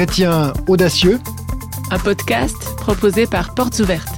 Chrétien 0.00 0.54
audacieux, 0.66 1.18
un 1.90 1.98
podcast 1.98 2.56
proposé 2.76 3.26
par 3.26 3.54
Portes 3.54 3.80
Ouvertes. 3.80 4.08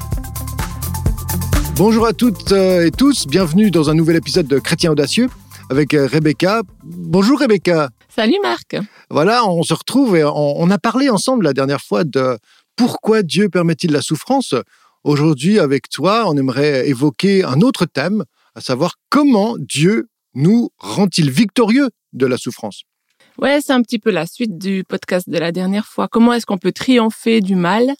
Bonjour 1.75 2.07
à 2.07 2.13
toutes 2.13 2.53
euh, 2.53 2.87
et 2.87 2.93
tous, 2.93 3.27
bienvenue 3.27 3.73
dans 3.73 3.91
un 3.91 3.95
nouvel 3.95 4.15
épisode 4.15 4.47
de 4.47 4.61
Chrétien 4.61 4.93
audacieux 4.93 5.29
avec 5.71 5.95
euh, 5.95 6.07
Rebecca. 6.07 6.63
Bonjour 6.85 7.41
Rebecca. 7.41 7.91
Salut 8.09 8.39
Marc. 8.45 8.77
Voilà, 9.11 9.45
on 9.45 9.65
se 9.65 9.75
retrouve 9.75 10.17
et 10.17 10.23
on, 10.23 10.71
a 10.71 10.79
parlé 10.79 11.11
ensemble 11.11 11.47
la 11.47 11.53
dernière 11.53 11.81
fois 11.81 12.05
de 12.05 12.39
pourquoi 12.77 13.25
Dieu 13.25 13.49
permet-il 13.49 13.91
la 13.91 14.03
souffrance. 14.03 14.55
Aujourd'hui, 15.03 15.59
avec 15.59 15.89
toi, 15.89 16.27
on 16.29 16.37
aimerait 16.37 16.89
évoquer 16.89 17.43
un 17.43 17.61
autre 17.61 17.87
thème, 17.87 18.23
à 18.55 18.61
savoir 18.61 18.95
comment 19.11 19.57
Dieu 19.59 20.07
nous 20.35 20.71
rend-il 20.79 21.29
victorieux 21.29 21.91
de 22.13 22.27
la 22.27 22.37
souffrance. 22.37 22.85
Ouais, 23.39 23.61
c'est 23.61 23.73
un 23.73 23.83
petit 23.83 23.99
peu 23.99 24.11
la 24.11 24.27
suite 24.27 24.59
du 24.59 24.85
podcast 24.85 25.29
de 25.29 25.39
la 25.39 25.53
dernière 25.53 25.87
fois. 25.87 26.07
Comment 26.07 26.35
est-ce 26.35 26.45
qu'on 26.45 26.59
peut 26.59 26.73
triompher 26.73 27.41
du 27.41 27.55
mal? 27.55 27.95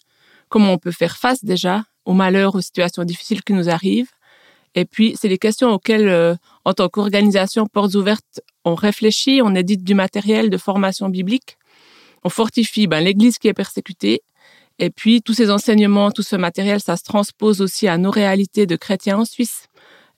Comment 0.49 0.73
on 0.73 0.77
peut 0.77 0.91
faire 0.91 1.17
face 1.17 1.43
déjà 1.43 1.83
aux 2.05 2.13
malheurs, 2.13 2.55
aux 2.55 2.61
situations 2.61 3.03
difficiles 3.03 3.43
qui 3.43 3.53
nous 3.53 3.69
arrivent? 3.69 4.11
Et 4.75 4.85
puis, 4.85 5.15
c'est 5.19 5.29
des 5.29 5.37
questions 5.37 5.71
auxquelles, 5.71 6.07
euh, 6.07 6.35
en 6.65 6.73
tant 6.73 6.89
qu'organisation 6.89 7.65
Portes 7.65 7.95
Ouvertes, 7.95 8.41
on 8.63 8.75
réfléchit, 8.75 9.41
on 9.43 9.55
édite 9.55 9.83
du 9.83 9.95
matériel 9.95 10.49
de 10.49 10.57
formation 10.57 11.09
biblique, 11.09 11.57
on 12.23 12.29
fortifie 12.29 12.87
ben, 12.87 13.03
l'Église 13.03 13.37
qui 13.37 13.47
est 13.47 13.53
persécutée, 13.53 14.21
et 14.79 14.89
puis 14.89 15.21
tous 15.21 15.33
ces 15.33 15.51
enseignements, 15.51 16.11
tout 16.11 16.23
ce 16.23 16.35
matériel, 16.35 16.79
ça 16.79 16.97
se 16.97 17.03
transpose 17.03 17.61
aussi 17.61 17.87
à 17.87 17.97
nos 17.97 18.09
réalités 18.09 18.65
de 18.65 18.75
chrétiens 18.75 19.19
en 19.19 19.25
Suisse. 19.25 19.67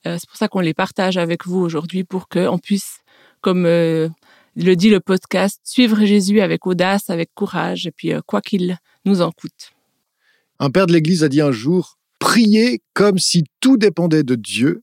Euh, 0.07 0.17
c'est 0.19 0.29
pour 0.29 0.37
ça 0.37 0.47
qu'on 0.47 0.61
les 0.61 0.73
partage 0.73 1.17
avec 1.17 1.45
vous 1.45 1.59
aujourd'hui 1.59 2.03
pour 2.03 2.29
qu'on 2.29 2.57
puisse, 2.57 2.99
comme 3.41 3.65
euh, 3.65 4.07
le 4.55 4.75
dit 4.75 4.89
le 4.89 4.99
podcast, 4.99 5.59
suivre 5.63 6.05
Jésus 6.05 6.41
avec 6.41 6.65
audace, 6.65 7.09
avec 7.09 7.33
courage, 7.33 7.87
et 7.87 7.91
puis 7.91 8.13
euh, 8.13 8.21
quoi 8.25 8.41
qu'il 8.41 8.77
nous 9.03 9.21
en 9.21 9.31
coûte. 9.31 9.73
Un 10.59 10.69
père 10.71 10.87
de 10.87 10.93
l'Église 10.93 11.23
a 11.23 11.29
dit 11.29 11.41
un 11.41 11.51
jour, 11.51 11.97
priez 12.19 12.81
comme 12.93 13.19
si 13.19 13.43
tout 13.59 13.77
dépendait 13.77 14.23
de 14.23 14.35
Dieu, 14.35 14.81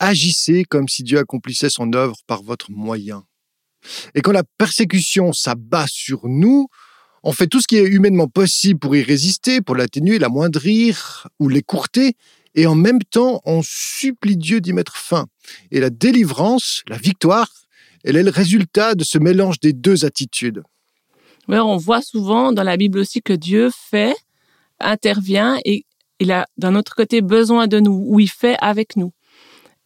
agissez 0.00 0.64
comme 0.64 0.88
si 0.88 1.04
Dieu 1.04 1.18
accomplissait 1.18 1.70
son 1.70 1.92
œuvre 1.92 2.16
par 2.26 2.42
votre 2.42 2.70
moyen. 2.70 3.24
Et 4.14 4.20
quand 4.20 4.32
la 4.32 4.44
persécution 4.58 5.32
s'abat 5.32 5.86
sur 5.88 6.26
nous, 6.28 6.68
on 7.22 7.32
fait 7.32 7.46
tout 7.46 7.60
ce 7.60 7.68
qui 7.68 7.76
est 7.76 7.86
humainement 7.86 8.26
possible 8.26 8.80
pour 8.80 8.96
y 8.96 9.02
résister, 9.02 9.60
pour 9.60 9.76
l'atténuer, 9.76 10.18
l'amoindrir 10.18 11.28
ou 11.38 11.48
l'écourter, 11.48 12.16
et 12.54 12.66
en 12.66 12.74
même 12.74 13.02
temps, 13.02 13.40
on 13.44 13.62
supplie 13.64 14.36
Dieu 14.36 14.60
d'y 14.60 14.72
mettre 14.72 14.96
fin. 14.96 15.26
Et 15.70 15.80
la 15.80 15.88
délivrance, 15.88 16.82
la 16.88 16.98
victoire, 16.98 17.48
elle 18.04 18.16
est 18.16 18.22
le 18.22 18.30
résultat 18.30 18.94
de 18.94 19.04
ce 19.04 19.18
mélange 19.18 19.60
des 19.60 19.72
deux 19.72 20.04
attitudes. 20.04 20.62
On 21.48 21.76
voit 21.76 22.02
souvent 22.02 22.52
dans 22.52 22.62
la 22.62 22.76
Bible 22.76 22.98
aussi 22.98 23.20
que 23.22 23.32
Dieu 23.32 23.70
fait, 23.72 24.16
intervient 24.80 25.58
et 25.64 25.84
il 26.20 26.30
a 26.30 26.46
d'un 26.56 26.74
autre 26.76 26.94
côté 26.94 27.20
besoin 27.20 27.66
de 27.66 27.80
nous, 27.80 28.04
ou 28.06 28.20
il 28.20 28.30
fait 28.30 28.56
avec 28.60 28.96
nous. 28.96 29.12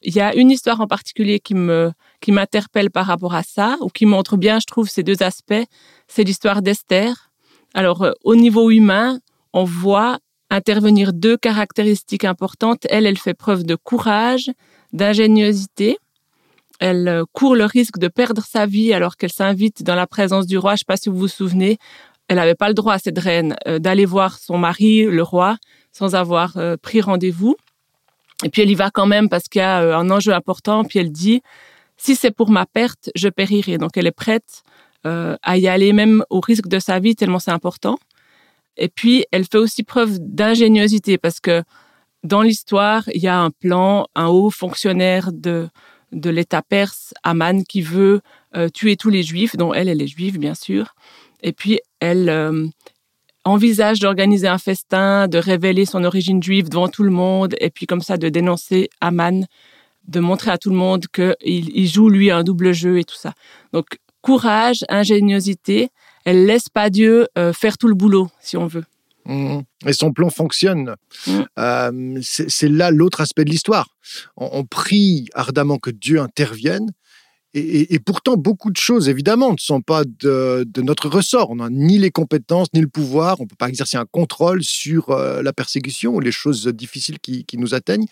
Il 0.03 0.15
y 0.15 0.21
a 0.21 0.35
une 0.35 0.51
histoire 0.51 0.81
en 0.81 0.87
particulier 0.87 1.41
qui 1.41 1.55
me 1.55 1.93
qui 2.21 2.33
m'interpelle 2.33 2.91
par 2.91 3.07
rapport 3.07 3.35
à 3.35 3.43
ça, 3.43 3.77
ou 3.81 3.89
qui 3.89 4.07
montre 4.07 4.37
bien, 4.37 4.59
je 4.59 4.67
trouve, 4.67 4.89
ces 4.89 5.03
deux 5.03 5.23
aspects. 5.23 5.65
C'est 6.09 6.25
l'histoire 6.25 6.63
d'Esther. 6.63 7.31
Alors, 7.75 8.03
euh, 8.03 8.13
au 8.25 8.37
niveau 8.37 8.71
humain, 8.71 9.21
on 9.53 9.65
voit 9.65 10.19
intervenir 10.51 11.13
deux 11.13 11.37
caractéristiques 11.37 12.25
importantes. 12.25 12.87
Elle, 12.91 13.07
elle 13.07 13.19
fait 13.19 13.35
preuve 13.35 13.65
de 13.65 13.75
courage, 13.75 14.51
d'ingéniosité. 14.93 15.99
Elle 16.81 17.09
euh, 17.09 17.25
court 17.33 17.57
le 17.57 17.65
risque 17.65 17.99
de 17.99 18.09
perdre 18.09 18.43
sa 18.45 18.67
vie 18.67 18.93
alors 18.93 19.17
qu'elle 19.17 19.33
s'invite 19.33 19.83
dans 19.83 19.95
la 19.95 20.07
présence 20.07 20.47
du 20.47 20.59
roi. 20.59 20.73
Je 20.73 20.75
ne 20.75 20.79
sais 20.79 20.85
pas 20.87 20.97
si 20.97 21.09
vous 21.09 21.17
vous 21.17 21.29
souvenez. 21.29 21.79
Elle 22.29 22.37
n'avait 22.37 22.55
pas 22.55 22.69
le 22.69 22.75
droit, 22.75 22.99
cette 22.99 23.19
reine, 23.19 23.57
euh, 23.67 23.79
d'aller 23.79 24.05
voir 24.05 24.39
son 24.39 24.59
mari, 24.59 25.05
le 25.05 25.23
roi, 25.23 25.57
sans 25.93 26.15
avoir 26.15 26.57
euh, 26.57 26.77
pris 26.77 27.01
rendez-vous. 27.01 27.57
Et 28.45 28.51
puis 28.51 28.63
elle 28.63 28.71
y 28.71 28.75
va 28.75 28.91
quand 28.91 29.07
même 29.07 29.29
parce 29.29 29.45
qu'il 29.49 29.61
y 29.61 29.65
a 29.65 29.97
un 29.97 30.11
enjeu 30.11 30.33
important. 30.33 30.85
Puis 30.85 30.99
elle 30.99 31.13
dit, 31.13 31.43
si 31.97 32.17
c'est 32.17 32.33
pour 32.33 32.51
ma 32.51 32.67
perte, 32.67 33.11
je 33.15 33.29
périrai. 33.29 33.79
Donc 33.79 33.97
elle 33.97 34.07
est 34.07 34.11
prête 34.11 34.63
à 35.05 35.57
y 35.57 35.69
aller 35.69 35.93
même 35.93 36.25
au 36.31 36.41
risque 36.41 36.67
de 36.67 36.81
sa 36.81 36.99
vie 36.99 37.15
tellement 37.15 37.39
c'est 37.39 37.53
important. 37.53 37.97
Et 38.77 38.89
puis, 38.89 39.25
elle 39.31 39.45
fait 39.45 39.59
aussi 39.59 39.85
preuve 39.85 40.19
d'ingéniosité 40.21 41.17
parce 41.17 41.39
que 41.39 41.63
dans 42.25 42.43
l'histoire, 42.43 43.05
il 43.15 43.23
y 43.23 43.29
a 43.29 43.39
un 43.39 43.51
plan, 43.51 44.07
un 44.15 44.27
haut 44.27 44.51
fonctionnaire 44.51 45.31
de, 45.33 45.69
de 46.17 46.31
l'État 46.31 46.63
perse, 46.63 47.15
Aman, 47.23 47.63
qui 47.63 47.83
veut 47.83 48.21
euh, 48.57 48.69
tuer 48.69 48.97
tous 48.97 49.11
les 49.11 49.23
juifs, 49.23 49.57
dont 49.57 49.73
elle, 49.73 49.89
elle 49.89 50.03
est 50.03 50.07
juive, 50.09 50.39
bien 50.39 50.55
sûr. 50.55 50.95
Et 51.43 51.53
puis, 51.53 51.81
elle 52.01 52.29
euh, 52.29 52.67
envisage 53.45 54.01
d'organiser 54.01 54.49
un 54.49 54.59
festin, 54.59 55.29
de 55.29 55.39
révéler 55.39 55.85
son 55.85 56.03
origine 56.05 56.43
juive 56.43 56.69
devant 56.69 56.89
tout 56.89 57.05
le 57.05 57.11
monde, 57.11 57.55
et 57.61 57.71
puis 57.71 57.87
comme 57.87 58.01
ça, 58.01 58.17
de 58.17 58.29
dénoncer 58.29 58.89
Aman, 59.01 59.47
de 60.09 60.21
montrer 60.21 60.51
à 60.51 60.59
tout 60.59 60.71
le 60.71 60.77
monde 60.77 61.07
qu'il 61.13 61.37
il 61.43 61.87
joue, 61.87 62.09
lui, 62.09 62.31
un 62.31 62.43
double 62.43 62.73
jeu 62.73 62.99
et 62.99 63.05
tout 63.05 63.17
ça. 63.17 63.35
Donc, 63.73 63.99
courage, 64.23 64.85
ingéniosité, 64.89 65.91
elle 66.25 66.47
laisse 66.47 66.69
pas 66.69 66.91
Dieu 66.91 67.29
euh, 67.39 67.53
faire 67.53 67.79
tout 67.79 67.89
le 67.89 67.95
boulot, 67.95 68.29
si 68.41 68.57
on 68.57 68.67
veut. 68.67 68.85
Et 69.87 69.93
son 69.93 70.13
plan 70.13 70.31
fonctionne. 70.31 70.95
Mmh. 71.27 71.41
Euh, 71.59 72.19
c'est 72.23 72.69
là 72.69 72.91
l'autre 72.91 73.21
aspect 73.21 73.45
de 73.45 73.51
l'histoire. 73.51 73.89
On, 74.37 74.65
prie 74.65 75.29
ardemment 75.35 75.79
que 75.79 75.91
Dieu 75.91 76.21
intervienne. 76.21 76.91
Et, 77.59 77.99
pourtant, 78.01 78.37
beaucoup 78.37 78.71
de 78.71 78.77
choses, 78.77 79.09
évidemment, 79.09 79.53
ne 79.53 79.59
sont 79.59 79.81
pas 79.81 80.05
de, 80.05 80.67
notre 80.83 81.09
ressort. 81.09 81.49
On 81.51 81.57
n'a 81.57 81.71
ni 81.71 81.97
les 81.97 82.11
compétences, 82.11 82.69
ni 82.75 82.83
le 82.83 82.89
pouvoir. 82.89 83.41
On 83.41 83.45
ne 83.45 83.49
peut 83.49 83.57
pas 83.57 83.71
exercer 83.71 83.97
un 83.97 84.05
contrôle 84.05 84.63
sur 84.63 85.09
euh, 85.09 85.41
la 85.43 85.55
persécution 85.55 86.15
ou 86.15 86.21
les 86.21 86.33
choses 86.33 86.67
difficiles 86.67 87.19
qui, 87.19 87.47
qui 87.47 87.57
nous 87.57 87.75
atteignent. 87.75 88.05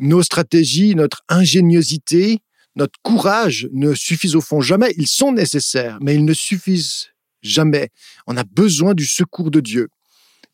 Nos 0.00 0.24
stratégies, 0.24 0.96
notre 0.96 1.22
ingéniosité, 1.28 2.40
notre 2.74 2.98
courage 3.02 3.68
ne 3.72 3.94
suffisent 3.94 4.34
au 4.34 4.40
fond 4.40 4.60
jamais. 4.60 4.92
Ils 4.96 5.06
sont 5.06 5.30
nécessaires, 5.30 5.98
mais 6.00 6.16
ils 6.16 6.24
ne 6.24 6.34
suffisent 6.34 7.12
Jamais. 7.42 7.88
On 8.26 8.36
a 8.36 8.44
besoin 8.44 8.94
du 8.94 9.04
secours 9.04 9.50
de 9.50 9.60
Dieu. 9.60 9.88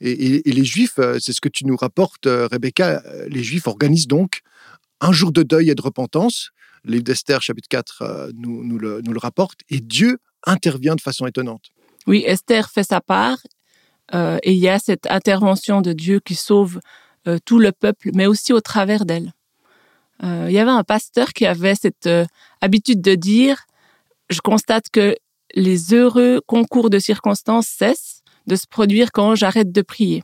Et, 0.00 0.42
les 0.44 0.64
Juifs, 0.64 0.98
euh, 0.98 1.18
c'est 1.20 1.32
ce 1.32 1.40
que 1.40 1.48
tu 1.48 1.66
nous 1.66 1.76
rapportes, 1.76 2.26
euh, 2.26 2.46
Rebecca, 2.50 3.02
euh, 3.04 3.26
les 3.28 3.42
Juifs 3.42 3.66
organisent 3.66 4.06
donc 4.06 4.42
un 5.00 5.12
jour 5.12 5.32
de 5.32 5.42
deuil 5.42 5.70
et 5.70 5.74
de 5.74 5.82
repentance. 5.82 6.50
Le 6.84 6.92
livre 6.92 7.04
d'Esther, 7.04 7.42
chapitre 7.42 7.68
4, 7.68 8.30
nous, 8.34 8.78
le, 8.78 9.18
rapporte. 9.18 9.60
Et 9.68 9.80
Dieu 9.80 10.18
intervient 10.46 10.94
de 10.94 11.00
façon 11.00 11.26
étonnante. 11.26 11.70
Oui, 12.06 12.22
Esther 12.26 12.70
fait 12.70 12.84
sa 12.84 13.00
part. 13.00 13.38
et 14.12 14.52
il 14.52 14.58
y 14.58 14.68
a 14.68 14.78
cette 14.78 15.06
intervention 15.10 15.82
de 15.82 15.92
Dieu 15.92 16.20
qui 16.20 16.34
sauve 16.34 16.80
tout 17.44 17.58
le 17.58 17.72
peuple, 17.72 18.10
mais 18.14 18.26
aussi 18.26 18.52
au 18.52 18.60
travers 18.60 19.04
d'elle. 19.04 19.32
il 20.22 20.52
y 20.52 20.58
avait 20.58 20.70
un 20.70 20.84
pasteur 20.84 21.32
qui 21.32 21.46
avait 21.46 21.74
cette 21.74 22.08
habitude 22.60 23.02
de 23.02 23.16
dire, 23.16 23.66
je 24.30 24.40
constate 24.40 24.88
que 24.90 25.16
les 25.54 25.92
heureux 25.92 26.40
concours 26.46 26.90
de 26.90 26.98
circonstances 26.98 27.66
cessent 27.66 28.17
de 28.48 28.56
se 28.56 28.66
produire 28.66 29.12
quand 29.12 29.34
j'arrête 29.36 29.70
de 29.70 29.82
prier. 29.82 30.22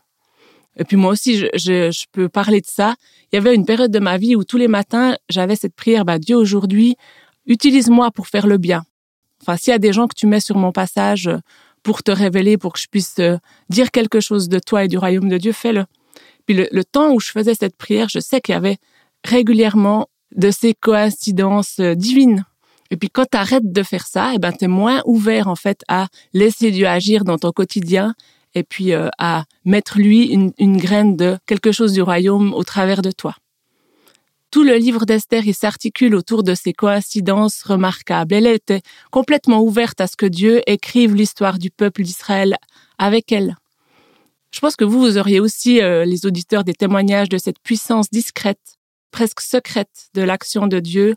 Et 0.76 0.84
puis 0.84 0.96
moi 0.96 1.12
aussi, 1.12 1.38
je, 1.38 2.04
peux 2.10 2.28
parler 2.28 2.60
de 2.60 2.66
ça. 2.66 2.96
Il 3.30 3.36
y 3.36 3.38
avait 3.38 3.54
une 3.54 3.64
période 3.64 3.92
de 3.92 4.00
ma 4.00 4.16
vie 4.16 4.34
où 4.34 4.42
tous 4.42 4.56
les 4.56 4.66
matins, 4.66 5.16
j'avais 5.28 5.54
cette 5.54 5.74
prière, 5.74 6.04
bah, 6.04 6.18
Dieu 6.18 6.36
aujourd'hui, 6.36 6.96
utilise-moi 7.46 8.10
pour 8.10 8.26
faire 8.26 8.48
le 8.48 8.58
bien. 8.58 8.82
Enfin, 9.40 9.56
s'il 9.56 9.70
y 9.70 9.74
a 9.74 9.78
des 9.78 9.92
gens 9.92 10.08
que 10.08 10.14
tu 10.16 10.26
mets 10.26 10.40
sur 10.40 10.56
mon 10.56 10.72
passage 10.72 11.30
pour 11.82 12.02
te 12.02 12.10
révéler, 12.10 12.56
pour 12.56 12.72
que 12.72 12.80
je 12.80 12.88
puisse 12.90 13.16
euh, 13.20 13.36
dire 13.68 13.90
quelque 13.90 14.18
chose 14.18 14.48
de 14.48 14.58
toi 14.58 14.84
et 14.84 14.88
du 14.88 14.98
royaume 14.98 15.28
de 15.28 15.36
Dieu, 15.38 15.52
fais-le. 15.52 15.84
Puis 16.46 16.56
le, 16.56 16.66
le 16.72 16.84
temps 16.84 17.12
où 17.12 17.20
je 17.20 17.30
faisais 17.30 17.54
cette 17.54 17.76
prière, 17.76 18.08
je 18.08 18.20
sais 18.20 18.40
qu'il 18.40 18.54
y 18.54 18.56
avait 18.56 18.78
régulièrement 19.22 20.08
de 20.34 20.50
ces 20.50 20.74
coïncidences 20.74 21.78
euh, 21.78 21.94
divines 21.94 22.44
et 22.94 22.96
puis 22.96 23.10
quand 23.10 23.26
tu 23.28 23.36
arrêtes 23.36 23.72
de 23.72 23.82
faire 23.82 24.06
ça, 24.06 24.34
eh 24.34 24.38
ben 24.38 24.52
tu 24.52 24.66
es 24.66 24.68
moins 24.68 25.02
ouvert 25.04 25.48
en 25.48 25.56
fait 25.56 25.82
à 25.88 26.06
laisser 26.32 26.70
Dieu 26.70 26.86
agir 26.86 27.24
dans 27.24 27.38
ton 27.38 27.50
quotidien 27.50 28.14
et 28.54 28.62
puis 28.62 28.92
euh, 28.92 29.08
à 29.18 29.46
mettre 29.64 29.98
lui 29.98 30.26
une, 30.26 30.76
graine 30.76 31.16
de 31.16 31.36
quelque 31.44 31.72
chose 31.72 31.92
du 31.92 32.02
royaume 32.02 32.54
au 32.54 32.62
travers 32.62 33.02
de 33.02 33.10
toi. 33.10 33.34
Tout 34.52 34.62
le 34.62 34.76
livre 34.76 35.06
d'Esther, 35.06 35.42
s'articule 35.52 36.14
autour 36.14 36.44
de 36.44 36.54
ces 36.54 36.72
coïncidences 36.72 37.64
remarquables. 37.64 38.32
Elle 38.32 38.46
était 38.46 38.82
complètement 39.10 39.60
ouverte 39.60 40.00
à 40.00 40.06
ce 40.06 40.16
que 40.16 40.26
Dieu 40.26 40.62
écrive 40.70 41.16
l'histoire 41.16 41.58
du 41.58 41.72
peuple 41.72 42.04
d'Israël 42.04 42.54
avec 42.98 43.32
elle. 43.32 43.56
Je 44.52 44.60
pense 44.60 44.76
que 44.76 44.84
vous, 44.84 45.00
vous 45.00 45.18
auriez 45.18 45.40
aussi, 45.40 45.82
euh, 45.82 46.04
les 46.04 46.26
auditeurs, 46.26 46.62
des 46.62 46.74
témoignages 46.74 47.28
de 47.28 47.38
cette 47.38 47.58
puissance 47.58 48.08
discrète, 48.08 48.78
presque 49.10 49.40
secrète 49.40 50.10
de 50.14 50.22
l'action 50.22 50.68
de 50.68 50.78
Dieu 50.78 51.16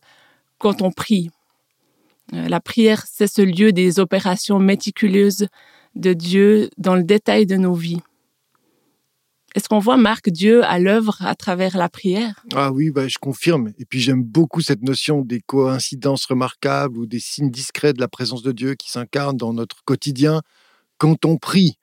quand 0.57 0.81
on 0.81 0.91
prie, 0.91 1.29
la 2.31 2.59
prière, 2.59 3.05
c'est 3.09 3.27
ce 3.27 3.41
lieu 3.41 3.71
des 3.71 3.99
opérations 3.99 4.59
méticuleuses 4.59 5.47
de 5.95 6.13
Dieu 6.13 6.69
dans 6.77 6.95
le 6.95 7.03
détail 7.03 7.45
de 7.45 7.55
nos 7.55 7.73
vies. 7.73 8.01
Est-ce 9.55 9.69
qu'on 9.69 9.79
voit 9.79 9.97
Marc 9.97 10.29
Dieu 10.29 10.63
à 10.65 10.77
l'œuvre 10.77 11.17
à 11.21 11.33
travers 11.33 11.77
la 11.77 11.89
prière? 11.89 12.43
Ah 12.53 12.71
oui, 12.71 12.91
bah, 12.91 13.07
je 13.07 13.17
confirme. 13.17 13.71
Et 13.79 13.85
puis 13.85 13.99
j'aime 13.99 14.21
beaucoup 14.21 14.61
cette 14.61 14.83
notion 14.83 15.21
des 15.21 15.39
coïncidences 15.39 16.25
remarquables 16.25 16.97
ou 16.97 17.07
des 17.07 17.19
signes 17.19 17.49
discrets 17.49 17.93
de 17.93 17.99
la 17.99 18.07
présence 18.07 18.43
de 18.43 18.51
Dieu 18.51 18.75
qui 18.75 18.91
s'incarnent 18.91 19.37
dans 19.37 19.53
notre 19.53 19.83
quotidien, 19.83 20.41
quand 20.99 21.25
on 21.25 21.37
prie. 21.37 21.77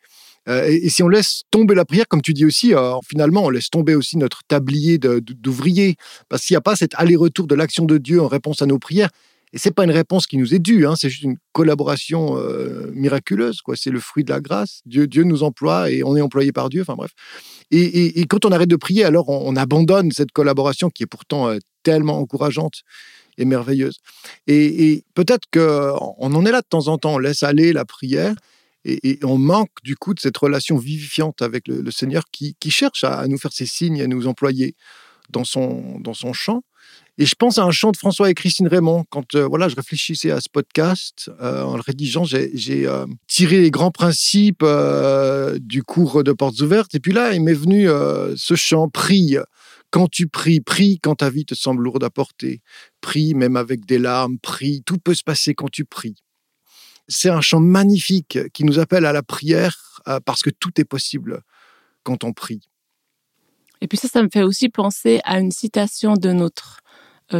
Euh, 0.48 0.68
et, 0.68 0.88
si 0.88 1.02
on 1.02 1.08
laisse 1.08 1.42
tomber 1.50 1.74
la 1.74 1.84
prière, 1.84 2.06
comme 2.06 2.22
tu 2.22 2.34
dis 2.34 2.44
aussi, 2.44 2.74
euh, 2.74 2.94
finalement, 3.08 3.44
on 3.44 3.50
laisse 3.50 3.70
tomber 3.70 3.94
aussi 3.94 4.18
notre 4.18 4.42
tablier 4.46 4.98
d'ouvrier. 4.98 5.96
Parce 6.28 6.44
qu'il 6.44 6.54
n'y 6.54 6.58
a 6.58 6.60
pas 6.60 6.76
cet 6.76 6.94
aller-retour 6.94 7.46
de 7.46 7.54
l'action 7.54 7.86
de 7.86 7.98
Dieu 7.98 8.22
en 8.22 8.28
réponse 8.28 8.62
à 8.62 8.66
nos 8.66 8.78
prières. 8.78 9.10
Et 9.54 9.58
c'est 9.58 9.70
pas 9.70 9.84
une 9.84 9.92
réponse 9.92 10.26
qui 10.26 10.36
nous 10.36 10.52
est 10.52 10.58
due, 10.58 10.84
hein, 10.84 10.96
c'est 10.96 11.08
juste 11.08 11.22
une 11.22 11.36
collaboration 11.52 12.36
euh, 12.36 12.90
miraculeuse. 12.92 13.62
quoi. 13.62 13.76
C'est 13.76 13.90
le 13.90 14.00
fruit 14.00 14.24
de 14.24 14.32
la 14.32 14.40
grâce. 14.40 14.80
Dieu, 14.84 15.06
Dieu 15.06 15.22
nous 15.22 15.44
emploie 15.44 15.92
et 15.92 16.02
on 16.02 16.16
est 16.16 16.20
employé 16.20 16.50
par 16.50 16.68
Dieu. 16.70 16.82
Enfin 16.82 16.96
bref. 16.96 17.12
Et, 17.70 18.26
quand 18.26 18.44
on 18.44 18.50
arrête 18.50 18.68
de 18.68 18.74
prier, 18.74 19.04
alors 19.04 19.28
on, 19.28 19.54
abandonne 19.54 20.10
cette 20.10 20.32
collaboration 20.32 20.90
qui 20.90 21.04
est 21.04 21.06
pourtant 21.06 21.56
tellement 21.84 22.18
encourageante 22.18 22.82
et 23.38 23.44
merveilleuse. 23.44 23.98
Et, 24.48 25.04
peut-être 25.14 25.44
qu'on 25.52 26.34
en 26.34 26.46
est 26.46 26.50
là 26.50 26.60
de 26.60 26.66
temps 26.68 26.88
en 26.88 26.98
temps. 26.98 27.14
On 27.14 27.18
laisse 27.18 27.44
aller 27.44 27.72
la 27.72 27.84
prière 27.84 28.34
et, 28.84 29.20
on 29.22 29.38
manque 29.38 29.70
du 29.84 29.94
coup 29.94 30.14
de 30.14 30.20
cette 30.20 30.36
relation 30.36 30.76
vivifiante 30.76 31.42
avec 31.42 31.68
le, 31.68 31.88
Seigneur 31.92 32.24
qui, 32.32 32.56
cherche 32.70 33.04
à, 33.04 33.28
nous 33.28 33.38
faire 33.38 33.52
ses 33.52 33.66
signes, 33.66 34.02
à 34.02 34.08
nous 34.08 34.26
employer 34.26 34.74
dans 35.30 35.44
son, 35.44 36.00
dans 36.00 36.14
son 36.14 36.32
chant. 36.32 36.64
Et 37.16 37.26
je 37.26 37.36
pense 37.36 37.58
à 37.58 37.64
un 37.64 37.70
chant 37.70 37.92
de 37.92 37.96
François 37.96 38.28
et 38.28 38.34
Christine 38.34 38.66
Raymond. 38.66 39.04
Quand 39.08 39.36
euh, 39.36 39.46
voilà, 39.46 39.68
je 39.68 39.76
réfléchissais 39.76 40.32
à 40.32 40.40
ce 40.40 40.48
podcast, 40.48 41.30
euh, 41.40 41.62
en 41.62 41.76
le 41.76 41.80
rédigeant, 41.80 42.24
j'ai 42.24 42.86
euh, 42.86 43.06
tiré 43.28 43.60
les 43.60 43.70
grands 43.70 43.92
principes 43.92 44.64
du 45.60 45.82
cours 45.84 46.24
de 46.24 46.32
Portes 46.32 46.60
Ouvertes. 46.60 46.94
Et 46.94 47.00
puis 47.00 47.12
là, 47.12 47.32
il 47.32 47.42
m'est 47.42 47.54
venu 47.54 47.86
ce 48.36 48.54
chant 48.54 48.88
Prie 48.88 49.36
quand 49.90 50.08
tu 50.10 50.26
pries, 50.26 50.60
prie 50.60 50.98
quand 51.00 51.16
ta 51.16 51.30
vie 51.30 51.44
te 51.44 51.54
semble 51.54 51.84
lourde 51.84 52.02
à 52.02 52.10
porter. 52.10 52.62
Prie 53.00 53.34
même 53.34 53.56
avec 53.56 53.86
des 53.86 53.98
larmes, 53.98 54.38
prie. 54.40 54.82
Tout 54.84 54.98
peut 54.98 55.14
se 55.14 55.22
passer 55.22 55.54
quand 55.54 55.70
tu 55.70 55.84
pries. 55.84 56.16
C'est 57.06 57.30
un 57.30 57.40
chant 57.40 57.60
magnifique 57.60 58.38
qui 58.52 58.64
nous 58.64 58.80
appelle 58.80 59.06
à 59.06 59.12
la 59.12 59.22
prière 59.22 60.02
parce 60.24 60.42
que 60.42 60.50
tout 60.50 60.80
est 60.80 60.84
possible 60.84 61.42
quand 62.02 62.24
on 62.24 62.32
prie. 62.32 62.68
Et 63.80 63.86
puis 63.86 63.98
ça, 63.98 64.08
ça 64.08 64.22
me 64.22 64.28
fait 64.32 64.42
aussi 64.42 64.68
penser 64.68 65.20
à 65.24 65.38
une 65.38 65.52
citation 65.52 66.14
de 66.14 66.32
notre 66.32 66.80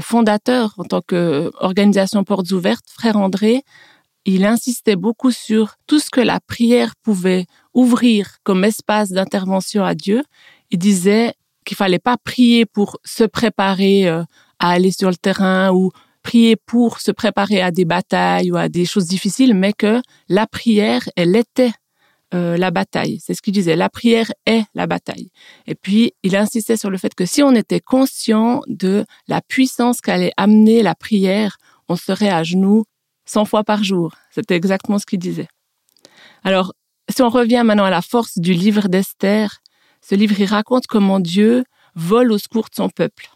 fondateur 0.01 0.75
en 0.79 0.85
tant 0.85 1.01
qu'organisation 1.01 2.25
Portes 2.25 2.51
Ouvertes, 2.53 2.89
Frère 2.89 3.17
André. 3.17 3.63
Il 4.25 4.45
insistait 4.45 4.97
beaucoup 4.97 5.31
sur 5.31 5.75
tout 5.87 5.99
ce 5.99 6.11
que 6.11 6.21
la 6.21 6.41
prière 6.41 6.95
pouvait 7.03 7.47
ouvrir 7.75 8.39
comme 8.43 8.65
espace 8.65 9.11
d'intervention 9.11 9.85
à 9.85 9.95
Dieu. 9.95 10.23
Il 10.71 10.79
disait 10.79 11.35
qu'il 11.65 11.77
fallait 11.77 11.99
pas 11.99 12.17
prier 12.17 12.65
pour 12.67 12.99
se 13.05 13.25
préparer 13.25 14.09
euh, 14.09 14.23
à 14.59 14.71
aller 14.71 14.93
sur 14.93 15.11
le 15.11 15.17
terrain 15.17 15.73
ou 15.73 15.91
prier 16.23 16.57
pour 16.57 17.01
se 17.01 17.11
préparer 17.11 17.61
à 17.61 17.71
des 17.71 17.85
batailles 17.85 18.51
ou 18.51 18.57
à 18.57 18.69
des 18.69 18.87
choses 18.87 19.07
difficiles, 19.07 19.55
mais 19.55 19.73
que 19.73 20.01
la 20.29 20.47
prière, 20.47 21.03
elle 21.17 21.37
était 21.37 21.73
euh, 22.35 22.57
la 22.57 22.71
bataille. 22.71 23.21
C'est 23.21 23.35
ce 23.35 23.43
qu'il 23.43 23.53
disait. 23.53 23.77
La 23.77 23.89
prière 23.89 24.33
est 24.47 24.65
la 24.75 24.87
bataille. 24.87 25.31
Et 25.67 25.75
puis, 25.75 26.13
il 26.23 26.35
insistait 26.37 26.77
sur 26.77 26.91
le 26.91 26.99
fait 26.99 27.15
que 27.15 27.27
si 27.27 27.43
on 27.43 27.55
était 27.55 27.81
conscient 27.81 28.63
de 28.67 29.05
la 29.29 29.41
puissance 29.41 30.01
qu'allait 30.01 30.33
amener 30.37 30.83
la 30.83 30.95
prière, 30.95 31.59
on 31.89 31.97
serait 31.97 32.31
à 32.31 32.43
genoux 32.43 32.85
100 33.27 33.45
fois 33.45 33.65
par 33.65 33.85
jour. 33.85 34.15
C'était 34.31 34.57
exactement 34.57 34.99
ce 34.99 35.07
qu'il 35.07 35.19
disait. 35.19 35.49
Alors, 36.43 36.75
si 37.09 37.23
on 37.23 37.29
revient 37.29 37.63
maintenant 37.65 37.85
à 37.85 37.91
la 37.91 38.03
force 38.03 38.39
du 38.39 38.53
livre 38.53 38.89
d'Esther, 38.89 39.61
ce 40.01 40.15
livre, 40.15 40.39
il 40.39 40.47
raconte 40.47 40.87
comment 40.87 41.21
Dieu 41.21 41.65
vole 41.95 42.33
au 42.33 42.39
secours 42.39 42.69
de 42.69 42.75
son 42.75 42.89
peuple. 42.89 43.29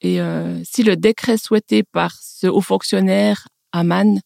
Et 0.00 0.20
euh, 0.20 0.60
si 0.64 0.82
le 0.82 0.96
décret 0.96 1.38
souhaité 1.38 1.82
par 1.82 2.12
ce 2.20 2.46
haut 2.46 2.60
fonctionnaire, 2.60 3.48
Aman, 3.72 4.20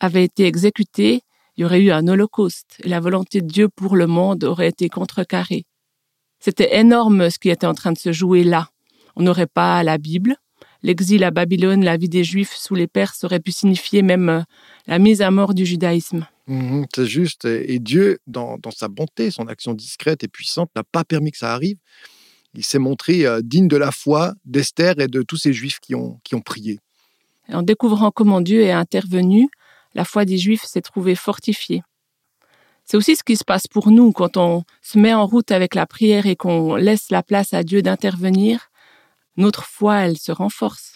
avait 0.00 0.24
été 0.24 0.46
exécuté, 0.46 1.22
il 1.56 1.62
y 1.62 1.64
aurait 1.64 1.80
eu 1.80 1.90
un 1.90 2.06
holocauste 2.08 2.76
et 2.82 2.88
la 2.88 3.00
volonté 3.00 3.40
de 3.40 3.46
Dieu 3.46 3.68
pour 3.68 3.96
le 3.96 4.06
monde 4.06 4.44
aurait 4.44 4.68
été 4.68 4.88
contrecarrée. 4.88 5.64
C'était 6.40 6.78
énorme 6.78 7.30
ce 7.30 7.38
qui 7.38 7.50
était 7.50 7.66
en 7.66 7.74
train 7.74 7.92
de 7.92 7.98
se 7.98 8.12
jouer 8.12 8.42
là. 8.44 8.68
On 9.16 9.22
n'aurait 9.22 9.46
pas 9.46 9.82
la 9.82 9.98
Bible. 9.98 10.36
L'exil 10.82 11.22
à 11.22 11.30
Babylone, 11.30 11.84
la 11.84 11.96
vie 11.96 12.08
des 12.08 12.24
Juifs 12.24 12.54
sous 12.56 12.74
les 12.74 12.88
Perses 12.88 13.22
aurait 13.24 13.38
pu 13.38 13.52
signifier 13.52 14.02
même 14.02 14.28
euh, 14.28 14.40
la 14.88 14.98
mise 14.98 15.22
à 15.22 15.30
mort 15.30 15.54
du 15.54 15.64
judaïsme. 15.64 16.26
Mhm, 16.48 16.86
c'est 16.92 17.06
juste. 17.06 17.44
Et 17.44 17.78
Dieu, 17.78 18.18
dans, 18.26 18.58
sa 18.74 18.88
bonté, 18.88 19.30
son 19.30 19.46
action 19.46 19.74
discrète 19.74 20.24
et 20.24 20.28
puissante, 20.28 20.70
n'a 20.74 20.82
pas 20.82 21.04
permis 21.04 21.30
que 21.30 21.38
ça 21.38 21.52
arrive 21.52 21.76
il 22.54 22.64
s'est 22.64 22.78
montré 22.78 23.26
euh, 23.26 23.40
digne 23.42 23.68
de 23.68 23.76
la 23.76 23.90
foi 23.90 24.34
d'Esther 24.44 24.98
et 25.00 25.08
de 25.08 25.22
tous 25.22 25.36
ces 25.36 25.52
Juifs 25.52 25.80
qui 25.80 25.94
ont, 25.94 26.20
qui 26.24 26.34
ont 26.34 26.40
prié. 26.40 26.80
En 27.48 27.62
découvrant 27.62 28.10
comment 28.10 28.40
Dieu 28.40 28.62
est 28.62 28.72
intervenu, 28.72 29.48
la 29.94 30.04
foi 30.04 30.24
des 30.24 30.38
Juifs 30.38 30.64
s'est 30.64 30.82
trouvée 30.82 31.14
fortifiée. 31.14 31.82
C'est 32.84 32.96
aussi 32.96 33.16
ce 33.16 33.22
qui 33.22 33.36
se 33.36 33.44
passe 33.44 33.66
pour 33.66 33.90
nous 33.90 34.12
quand 34.12 34.36
on 34.36 34.64
se 34.80 34.98
met 34.98 35.14
en 35.14 35.26
route 35.26 35.50
avec 35.50 35.74
la 35.74 35.86
prière 35.86 36.26
et 36.26 36.36
qu'on 36.36 36.74
laisse 36.74 37.10
la 37.10 37.22
place 37.22 37.54
à 37.54 37.62
Dieu 37.62 37.80
d'intervenir. 37.82 38.70
Notre 39.36 39.64
foi, 39.64 40.00
elle 40.00 40.18
se 40.18 40.32
renforce. 40.32 40.94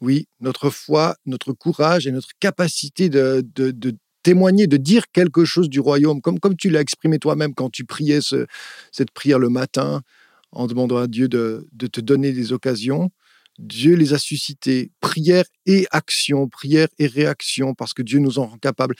Oui, 0.00 0.26
notre 0.40 0.70
foi, 0.70 1.16
notre 1.24 1.52
courage 1.52 2.06
et 2.06 2.12
notre 2.12 2.30
capacité 2.40 3.08
de, 3.08 3.44
de, 3.54 3.96
témoigner, 4.22 4.66
de 4.66 4.76
dire 4.76 5.04
quelque 5.12 5.44
chose 5.44 5.68
du 5.68 5.78
royaume, 5.78 6.20
comme, 6.20 6.40
comme 6.40 6.56
tu 6.56 6.68
l'as 6.68 6.80
exprimé 6.80 7.18
toi-même 7.18 7.54
quand 7.54 7.70
tu 7.70 7.84
priais 7.84 8.20
cette 8.20 9.10
prière 9.12 9.38
le 9.38 9.48
matin, 9.48 10.02
en 10.52 10.66
demandant 10.66 10.96
à 10.96 11.06
Dieu 11.06 11.28
de, 11.28 11.68
te 11.92 12.00
donner 12.00 12.32
des 12.32 12.52
occasions. 12.52 13.10
Dieu 13.58 13.94
les 13.94 14.12
a 14.12 14.18
suscités, 14.18 14.90
prière 15.00 15.44
et 15.64 15.86
action, 15.90 16.48
prière 16.48 16.88
et 16.98 17.06
réaction, 17.06 17.74
parce 17.74 17.94
que 17.94 18.02
Dieu 18.02 18.18
nous 18.18 18.38
en 18.38 18.46
rend 18.46 18.58
capables. 18.58 18.94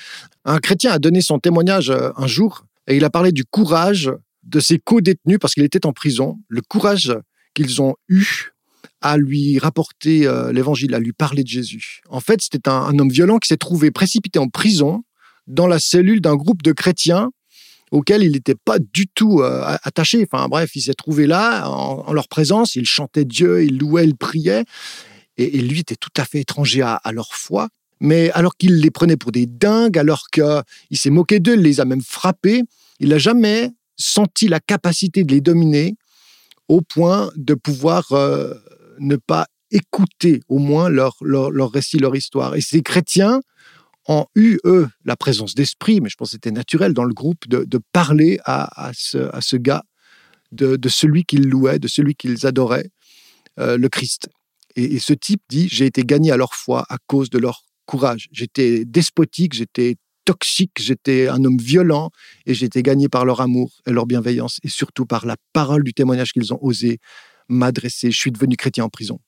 Un 0.44 0.58
chrétien 0.58 0.92
a 0.92 0.98
donné 0.98 1.20
son 1.20 1.38
témoignage 1.38 1.90
euh, 1.90 2.10
un 2.16 2.26
jour 2.26 2.66
et 2.86 2.96
il 2.96 3.04
a 3.04 3.10
parlé 3.10 3.32
du 3.32 3.44
courage 3.44 4.10
de 4.44 4.60
ses 4.60 4.78
co-détenus, 4.78 5.38
parce 5.40 5.54
qu'il 5.54 5.64
était 5.64 5.86
en 5.86 5.92
prison, 5.92 6.38
le 6.48 6.62
courage 6.62 7.12
qu'ils 7.54 7.82
ont 7.82 7.96
eu 8.08 8.52
à 9.00 9.16
lui 9.16 9.58
rapporter 9.58 10.26
euh, 10.26 10.52
l'évangile, 10.52 10.94
à 10.94 11.00
lui 11.00 11.12
parler 11.12 11.42
de 11.42 11.48
Jésus. 11.48 12.00
En 12.08 12.20
fait, 12.20 12.40
c'était 12.40 12.68
un 12.68 12.98
homme 12.98 13.10
violent 13.10 13.38
qui 13.38 13.48
s'est 13.48 13.56
trouvé 13.56 13.90
précipité 13.90 14.38
en 14.38 14.48
prison 14.48 15.04
dans 15.46 15.66
la 15.66 15.78
cellule 15.78 16.20
d'un 16.20 16.36
groupe 16.36 16.62
de 16.62 16.72
chrétiens 16.72 17.30
auquel 17.90 18.22
il 18.22 18.32
n'était 18.32 18.54
pas 18.54 18.78
du 18.78 19.06
tout 19.06 19.40
euh, 19.40 19.76
attaché. 19.82 20.26
Enfin 20.30 20.48
bref, 20.48 20.74
il 20.74 20.82
s'est 20.82 20.94
trouvé 20.94 21.26
là, 21.26 21.68
en, 21.68 22.12
leur 22.12 22.28
présence, 22.28 22.76
il 22.76 22.86
chantait 22.86 23.24
Dieu, 23.24 23.64
il 23.64 23.78
louait, 23.78 24.04
il 24.04 24.16
priait, 24.16 24.64
et, 25.36 25.58
lui 25.58 25.80
était 25.80 25.96
tout 25.96 26.10
à 26.16 26.24
fait 26.24 26.40
étranger 26.40 26.82
à, 26.82 27.00
leur 27.12 27.34
foi. 27.34 27.68
Mais 28.00 28.30
alors 28.32 28.56
qu'il 28.56 28.80
les 28.80 28.90
prenait 28.90 29.16
pour 29.16 29.32
des 29.32 29.46
dingues, 29.46 29.96
alors 29.96 30.26
qu'il 30.30 30.98
s'est 30.98 31.10
moqué 31.10 31.40
d'eux, 31.40 31.54
il 31.54 31.62
les 31.62 31.80
a 31.80 31.84
même 31.84 32.02
frappés, 32.02 32.62
il 33.00 33.10
n'a 33.10 33.18
jamais 33.18 33.70
senti 33.96 34.48
la 34.48 34.60
capacité 34.60 35.24
de 35.24 35.32
les 35.32 35.40
dominer 35.40 35.96
au 36.68 36.82
point 36.82 37.30
de 37.36 37.54
pouvoir 37.54 38.12
euh, 38.12 38.52
ne 38.98 39.16
pas 39.16 39.46
écouter 39.70 40.40
au 40.48 40.58
moins 40.58 40.88
leur, 40.88 41.16
leur, 41.22 41.50
leur 41.50 41.70
récit, 41.70 41.98
leur 41.98 42.14
histoire. 42.14 42.54
Et 42.54 42.60
ces 42.60 42.82
chrétiens, 42.82 43.40
ont 44.08 44.26
eu, 44.34 44.58
eux, 44.64 44.88
la 45.04 45.16
présence 45.16 45.54
d'esprit, 45.54 46.00
mais 46.00 46.08
je 46.08 46.16
pense 46.16 46.28
que 46.28 46.32
c'était 46.32 46.50
naturel 46.50 46.92
dans 46.92 47.04
le 47.04 47.14
groupe 47.14 47.46
de, 47.48 47.80
parler 47.92 48.38
à, 48.44 48.90
ce, 48.94 49.56
gars 49.56 49.82
de, 50.52 50.88
celui 50.88 51.24
qu'ils 51.24 51.48
louaient, 51.48 51.78
de 51.78 51.88
celui 51.88 52.14
qu'ils 52.14 52.46
adoraient, 52.46 52.90
euh, 53.58 53.76
le 53.76 53.88
Christ. 53.88 54.28
Et, 54.76 54.98
ce 54.98 55.12
type 55.12 55.42
dit, 55.48 55.68
j'ai 55.70 55.86
été 55.86 56.02
gagné 56.02 56.30
à 56.30 56.36
leur 56.36 56.54
foi 56.54 56.84
à 56.88 56.98
cause 57.06 57.30
de 57.30 57.38
leur 57.38 57.62
courage. 57.86 58.28
J'étais 58.32 58.84
despotique, 58.84 59.54
j'étais 59.54 59.96
toxique, 60.24 60.72
j'étais 60.78 61.28
un 61.28 61.44
homme 61.44 61.58
violent, 61.58 62.10
et 62.46 62.54
j'ai 62.54 62.66
été 62.66 62.82
gagné 62.82 63.08
par 63.08 63.24
leur 63.24 63.40
amour 63.40 63.80
et 63.86 63.92
leur 63.92 64.06
bienveillance, 64.06 64.58
et 64.62 64.68
surtout 64.68 65.06
par 65.06 65.24
la 65.24 65.36
parole 65.52 65.84
du 65.84 65.94
témoignage 65.94 66.32
qu'ils 66.32 66.52
ont 66.52 66.58
osé 66.60 66.98
m'adresser. 67.48 68.10
Je 68.10 68.18
suis 68.18 68.32
devenu 68.32 68.56
chrétien 68.56 68.84
en 68.84 68.88
prison. 68.88 69.20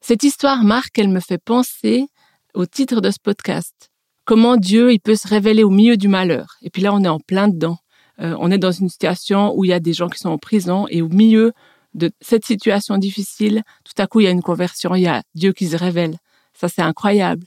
Cette 0.00 0.22
histoire, 0.22 0.62
Marc, 0.64 0.98
elle 0.98 1.08
me 1.08 1.20
fait 1.20 1.42
penser 1.42 2.06
au 2.54 2.66
titre 2.66 3.00
de 3.00 3.10
ce 3.10 3.18
podcast 3.22 3.90
comment 4.28 4.58
Dieu 4.58 4.92
il 4.92 5.00
peut 5.00 5.14
se 5.14 5.26
révéler 5.26 5.64
au 5.64 5.70
milieu 5.70 5.96
du 5.96 6.06
malheur. 6.06 6.58
Et 6.60 6.68
puis 6.68 6.82
là, 6.82 6.92
on 6.92 7.02
est 7.02 7.08
en 7.08 7.18
plein 7.18 7.48
dedans. 7.48 7.78
Euh, 8.20 8.36
on 8.38 8.50
est 8.50 8.58
dans 8.58 8.72
une 8.72 8.90
situation 8.90 9.54
où 9.56 9.64
il 9.64 9.68
y 9.68 9.72
a 9.72 9.80
des 9.80 9.94
gens 9.94 10.10
qui 10.10 10.18
sont 10.18 10.28
en 10.28 10.36
prison 10.36 10.86
et 10.90 11.00
au 11.00 11.08
milieu 11.08 11.54
de 11.94 12.10
cette 12.20 12.44
situation 12.44 12.98
difficile, 12.98 13.62
tout 13.84 13.94
à 13.96 14.06
coup, 14.06 14.20
il 14.20 14.24
y 14.24 14.26
a 14.26 14.30
une 14.30 14.42
conversion, 14.42 14.94
il 14.94 15.00
y 15.00 15.06
a 15.06 15.22
Dieu 15.34 15.54
qui 15.54 15.68
se 15.68 15.76
révèle. 15.76 16.18
Ça, 16.52 16.68
c'est 16.68 16.82
incroyable. 16.82 17.46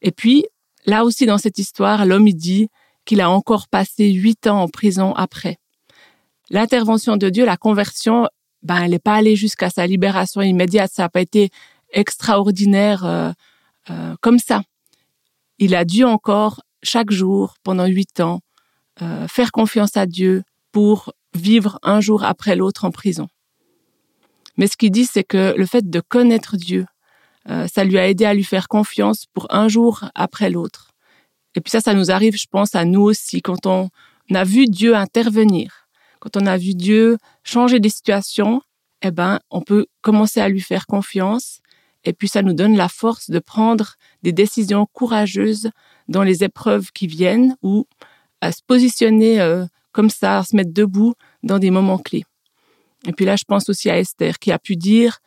Et 0.00 0.10
puis, 0.10 0.46
là 0.86 1.04
aussi, 1.04 1.26
dans 1.26 1.36
cette 1.36 1.58
histoire, 1.58 2.06
l'homme, 2.06 2.28
il 2.28 2.34
dit 2.34 2.68
qu'il 3.04 3.20
a 3.20 3.28
encore 3.28 3.68
passé 3.68 4.10
huit 4.10 4.46
ans 4.46 4.62
en 4.62 4.68
prison 4.68 5.12
après. 5.16 5.58
L'intervention 6.48 7.18
de 7.18 7.28
Dieu, 7.28 7.44
la 7.44 7.58
conversion, 7.58 8.26
ben, 8.62 8.84
elle 8.84 8.92
n'est 8.92 8.98
pas 9.00 9.16
allée 9.16 9.36
jusqu'à 9.36 9.68
sa 9.68 9.86
libération 9.86 10.40
immédiate. 10.40 10.92
Ça 10.94 11.02
n'a 11.02 11.08
pas 11.10 11.20
été 11.20 11.50
extraordinaire 11.92 13.04
euh, 13.04 13.32
euh, 13.90 14.14
comme 14.22 14.38
ça 14.38 14.62
il 15.60 15.74
a 15.76 15.84
dû 15.84 16.04
encore 16.04 16.62
chaque 16.82 17.12
jour 17.12 17.54
pendant 17.62 17.86
huit 17.86 18.18
ans 18.18 18.40
euh, 19.02 19.28
faire 19.28 19.52
confiance 19.52 19.96
à 19.96 20.06
Dieu 20.06 20.42
pour 20.72 21.12
vivre 21.34 21.78
un 21.82 22.00
jour 22.00 22.24
après 22.24 22.56
l'autre 22.56 22.84
en 22.84 22.90
prison. 22.90 23.28
Mais 24.56 24.66
ce 24.66 24.76
qu'il 24.76 24.90
dit, 24.90 25.06
c'est 25.06 25.22
que 25.22 25.54
le 25.56 25.66
fait 25.66 25.88
de 25.88 26.00
connaître 26.00 26.56
Dieu, 26.56 26.86
euh, 27.48 27.66
ça 27.68 27.84
lui 27.84 27.98
a 27.98 28.08
aidé 28.08 28.24
à 28.24 28.34
lui 28.34 28.44
faire 28.44 28.68
confiance 28.68 29.26
pour 29.32 29.46
un 29.50 29.68
jour 29.68 30.04
après 30.14 30.50
l'autre. 30.50 30.90
Et 31.54 31.60
puis 31.60 31.70
ça, 31.70 31.80
ça 31.80 31.94
nous 31.94 32.10
arrive, 32.10 32.36
je 32.36 32.46
pense, 32.50 32.74
à 32.74 32.84
nous 32.84 33.02
aussi, 33.02 33.42
quand 33.42 33.66
on 33.66 33.88
a 34.34 34.44
vu 34.44 34.66
Dieu 34.66 34.96
intervenir, 34.96 35.88
quand 36.20 36.36
on 36.36 36.46
a 36.46 36.56
vu 36.56 36.74
Dieu 36.74 37.18
changer 37.44 37.80
des 37.80 37.88
situations, 37.88 38.62
eh 39.02 39.10
ben, 39.10 39.40
on 39.50 39.62
peut 39.62 39.86
commencer 40.02 40.40
à 40.40 40.48
lui 40.48 40.60
faire 40.60 40.86
confiance 40.86 41.60
et 42.04 42.12
puis 42.12 42.28
ça 42.28 42.42
nous 42.42 42.54
donne 42.54 42.76
la 42.76 42.88
force 42.88 43.30
de 43.30 43.38
prendre 43.38 43.94
des 44.22 44.32
décisions 44.32 44.86
courageuses 44.92 45.70
dans 46.08 46.22
les 46.22 46.44
épreuves 46.44 46.90
qui 46.92 47.06
viennent 47.06 47.56
ou 47.62 47.86
à 48.40 48.52
se 48.52 48.62
positionner 48.66 49.40
euh, 49.40 49.66
comme 49.92 50.10
ça, 50.10 50.38
à 50.38 50.44
se 50.44 50.56
mettre 50.56 50.72
debout 50.72 51.14
dans 51.42 51.58
des 51.58 51.70
moments 51.70 51.98
clés. 51.98 52.24
Et 53.06 53.12
puis 53.12 53.24
là, 53.24 53.36
je 53.36 53.44
pense 53.44 53.68
aussi 53.68 53.90
à 53.90 53.98
Esther 53.98 54.38
qui 54.38 54.52
a 54.52 54.58
pu 54.58 54.76
dire 54.76 55.18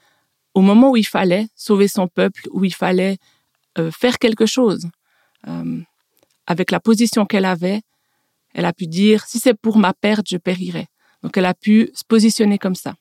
au 0.53 0.61
moment 0.61 0.91
où 0.91 0.97
il 0.97 1.07
fallait 1.07 1.47
sauver 1.55 1.87
son 1.87 2.07
peuple, 2.07 2.43
où 2.51 2.63
il 2.63 2.73
fallait 2.73 3.17
euh, 3.77 3.91
faire 3.91 4.19
quelque 4.19 4.45
chose, 4.45 4.87
euh, 5.47 5.81
avec 6.45 6.71
la 6.71 6.79
position 6.79 7.25
qu'elle 7.25 7.45
avait, 7.45 7.81
elle 8.53 8.65
a 8.65 8.73
pu 8.73 8.85
dire 8.85 9.25
si 9.25 9.39
c'est 9.39 9.55
pour 9.55 9.77
ma 9.77 9.93
perte, 9.93 10.27
je 10.29 10.37
périrai. 10.37 10.87
Donc 11.23 11.37
elle 11.37 11.45
a 11.45 11.53
pu 11.53 11.89
se 11.93 12.03
positionner 12.03 12.59
comme 12.59 12.75
ça. 12.75 12.95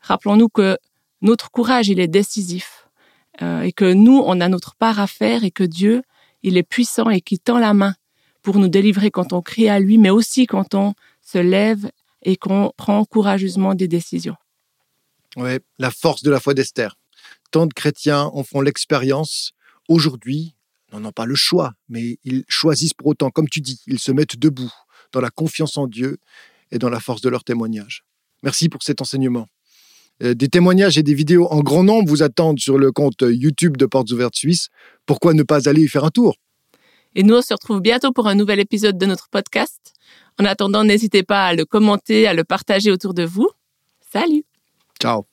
Rappelons-nous 0.00 0.48
que 0.48 0.78
notre 1.20 1.50
courage, 1.50 1.88
il 1.88 2.00
est 2.00 2.08
décisif 2.08 2.81
euh, 3.42 3.62
et 3.62 3.72
que 3.72 3.92
nous, 3.92 4.22
on 4.24 4.40
a 4.40 4.48
notre 4.48 4.74
part 4.76 5.00
à 5.00 5.06
faire 5.06 5.44
et 5.44 5.50
que 5.50 5.64
Dieu, 5.64 6.02
il 6.42 6.56
est 6.56 6.62
puissant 6.62 7.10
et 7.10 7.20
qui 7.20 7.38
tend 7.38 7.58
la 7.58 7.74
main 7.74 7.94
pour 8.42 8.58
nous 8.58 8.68
délivrer 8.68 9.10
quand 9.10 9.32
on 9.32 9.42
crie 9.42 9.68
à 9.68 9.78
lui, 9.78 9.98
mais 9.98 10.10
aussi 10.10 10.46
quand 10.46 10.74
on 10.74 10.94
se 11.20 11.38
lève 11.38 11.90
et 12.22 12.36
qu'on 12.36 12.72
prend 12.76 13.04
courageusement 13.04 13.74
des 13.74 13.88
décisions. 13.88 14.36
Oui, 15.36 15.58
la 15.78 15.90
force 15.90 16.22
de 16.22 16.30
la 16.30 16.40
foi 16.40 16.54
d'Esther. 16.54 16.96
Tant 17.50 17.66
de 17.66 17.72
chrétiens 17.72 18.24
en 18.32 18.44
font 18.44 18.60
l'expérience. 18.60 19.52
Aujourd'hui, 19.88 20.54
n'ont 21.00 21.12
pas 21.12 21.26
le 21.26 21.34
choix, 21.34 21.72
mais 21.88 22.18
ils 22.24 22.44
choisissent 22.48 22.94
pour 22.94 23.08
autant, 23.08 23.30
comme 23.30 23.48
tu 23.48 23.60
dis, 23.60 23.80
ils 23.86 23.98
se 23.98 24.12
mettent 24.12 24.36
debout 24.36 24.72
dans 25.12 25.20
la 25.20 25.30
confiance 25.30 25.76
en 25.76 25.86
Dieu 25.86 26.18
et 26.70 26.78
dans 26.78 26.90
la 26.90 27.00
force 27.00 27.20
de 27.20 27.28
leur 27.28 27.44
témoignage. 27.44 28.04
Merci 28.42 28.68
pour 28.68 28.82
cet 28.82 29.00
enseignement. 29.00 29.46
Euh, 30.22 30.34
des 30.34 30.48
témoignages 30.48 30.98
et 30.98 31.02
des 31.02 31.14
vidéos 31.14 31.46
en 31.48 31.60
grand 31.60 31.82
nombre 31.82 32.08
vous 32.08 32.22
attendent 32.22 32.60
sur 32.60 32.78
le 32.78 32.92
compte 32.92 33.22
YouTube 33.22 33.76
de 33.76 33.86
Portes 33.86 34.10
Ouvertes 34.10 34.36
Suisse. 34.36 34.68
Pourquoi 35.06 35.34
ne 35.34 35.42
pas 35.42 35.68
aller 35.68 35.82
y 35.82 35.88
faire 35.88 36.04
un 36.04 36.10
tour? 36.10 36.36
Et 37.14 37.22
nous, 37.22 37.34
on 37.34 37.42
se 37.42 37.52
retrouve 37.52 37.80
bientôt 37.80 38.12
pour 38.12 38.26
un 38.26 38.34
nouvel 38.34 38.60
épisode 38.60 38.96
de 38.96 39.06
notre 39.06 39.28
podcast. 39.28 39.92
En 40.40 40.44
attendant, 40.44 40.84
n'hésitez 40.84 41.22
pas 41.22 41.46
à 41.46 41.54
le 41.54 41.64
commenter, 41.64 42.26
à 42.26 42.34
le 42.34 42.44
partager 42.44 42.90
autour 42.90 43.14
de 43.14 43.24
vous. 43.24 43.50
Salut 44.12 44.44
Ciao 45.00 45.31